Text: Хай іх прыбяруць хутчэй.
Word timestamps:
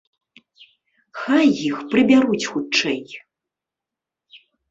Хай 1.19 1.45
іх 1.67 1.77
прыбяруць 1.91 2.49
хутчэй. 2.55 2.99